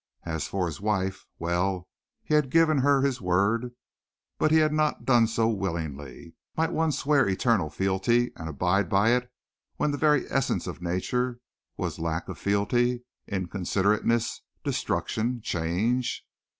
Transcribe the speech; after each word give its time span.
As 0.23 0.47
for 0.47 0.65
his 0.65 0.81
wife 0.81 1.27
well, 1.37 1.87
he 2.23 2.33
had 2.33 2.49
given 2.49 2.79
her 2.79 3.01
his 3.03 3.21
word, 3.21 3.75
but 4.39 4.49
he 4.49 4.57
had 4.57 4.73
not 4.73 5.05
done 5.05 5.27
so 5.27 5.47
willingly. 5.47 6.33
Might 6.57 6.71
one 6.71 6.91
swear 6.91 7.29
eternal 7.29 7.69
fealty 7.69 8.31
and 8.35 8.49
abide 8.49 8.89
by 8.89 9.11
it 9.11 9.31
when 9.75 9.91
the 9.91 9.99
very 9.99 10.25
essence 10.31 10.65
of 10.65 10.81
nature 10.81 11.39
was 11.77 11.99
lack 11.99 12.27
of 12.29 12.39
fealty, 12.39 13.03
inconsiderateness, 13.27 14.41
destruction, 14.63 15.39
change? 15.39 16.25